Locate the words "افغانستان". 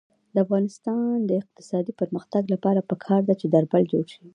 0.45-1.13